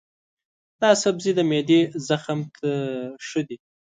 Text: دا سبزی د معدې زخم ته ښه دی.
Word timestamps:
دا 0.81 0.89
سبزی 1.03 1.31
د 1.35 1.39
معدې 1.49 1.81
زخم 2.07 2.39
ته 2.57 2.71
ښه 3.27 3.41
دی. 3.47 3.57